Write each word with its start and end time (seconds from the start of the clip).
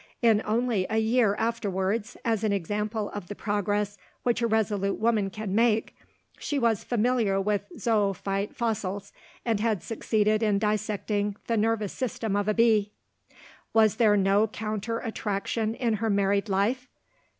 In 0.23 0.41
only 0.45 0.87
a 0.89 0.97
year 0.97 1.35
afterwards 1.35 2.17
as 2.25 2.43
an 2.43 2.51
example 2.51 3.11
of 3.11 3.27
the 3.27 3.35
progress 3.35 3.99
which 4.23 4.41
a 4.41 4.47
resolute 4.47 4.99
woman 4.99 5.29
can 5.29 5.53
make 5.53 5.95
she 6.39 6.57
was 6.57 6.83
familiar 6.83 7.39
with 7.39 7.67
zoophyte 7.77 8.55
fossils, 8.55 9.13
and 9.45 9.59
had 9.59 9.83
succeeded 9.83 10.41
in 10.41 10.57
dissecting 10.57 11.35
the 11.45 11.55
nervous 11.55 11.93
system 11.93 12.35
of 12.35 12.47
a 12.47 12.55
bee. 12.55 12.93
Was 13.73 13.97
there 13.97 14.17
no 14.17 14.47
counter 14.47 14.97
attraction 14.97 15.75
in 15.75 15.97
her 15.97 16.09
married 16.09 16.49
life? 16.49 16.87